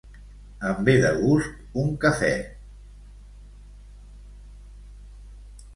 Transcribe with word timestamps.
Em 0.69 0.79
ve 0.87 0.95
de 1.03 1.11
gust 1.25 1.75
un 1.83 1.91
cafè. 2.05 2.31